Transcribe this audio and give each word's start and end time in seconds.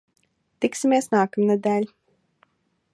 Tiksimies 0.65 1.09
nākamnedēļ! 1.13 1.89